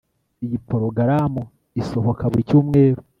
[0.45, 1.41] Iyo porogaramu
[1.81, 3.01] isohoka buri cyumweru